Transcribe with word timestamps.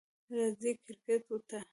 راځئ 0.35 0.73
کریکټ 0.85 1.23
ته! 1.49 1.59